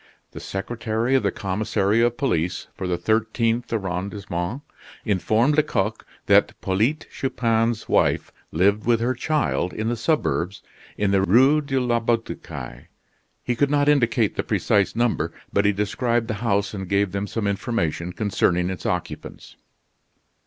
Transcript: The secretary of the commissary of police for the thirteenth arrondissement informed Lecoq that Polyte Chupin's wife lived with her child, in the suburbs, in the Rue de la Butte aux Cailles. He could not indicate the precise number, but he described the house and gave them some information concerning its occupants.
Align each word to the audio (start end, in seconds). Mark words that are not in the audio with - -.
The 0.31 0.39
secretary 0.39 1.13
of 1.13 1.21
the 1.21 1.29
commissary 1.31 2.01
of 2.01 2.17
police 2.17 2.65
for 2.73 2.87
the 2.87 2.97
thirteenth 2.97 3.71
arrondissement 3.71 4.63
informed 5.05 5.55
Lecoq 5.57 6.03
that 6.25 6.59
Polyte 6.59 7.05
Chupin's 7.11 7.87
wife 7.87 8.31
lived 8.51 8.87
with 8.87 8.99
her 8.99 9.13
child, 9.13 9.73
in 9.73 9.89
the 9.89 9.95
suburbs, 9.95 10.63
in 10.97 11.11
the 11.11 11.21
Rue 11.21 11.61
de 11.61 11.79
la 11.79 11.99
Butte 11.99 12.31
aux 12.31 12.35
Cailles. 12.35 12.87
He 13.43 13.55
could 13.55 13.69
not 13.69 13.87
indicate 13.87 14.35
the 14.35 14.41
precise 14.43 14.95
number, 14.95 15.33
but 15.53 15.65
he 15.65 15.71
described 15.71 16.27
the 16.29 16.33
house 16.41 16.73
and 16.73 16.89
gave 16.89 17.11
them 17.11 17.27
some 17.27 17.45
information 17.45 18.11
concerning 18.11 18.71
its 18.71 18.87
occupants. 18.87 19.55